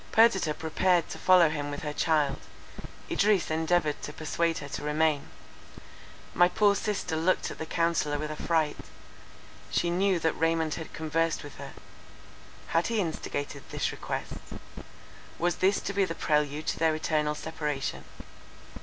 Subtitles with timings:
[0.11, 2.39] Perdita prepared to follow him with her child.
[3.11, 5.29] Idris endeavoured to persuade her to remain.
[6.33, 8.77] My poor sister looked at the counsellor with affright.
[9.69, 11.73] She knew that Raymond had conversed with her;
[12.69, 18.03] had he instigated this request?—was this to be the prelude to their eternal separation?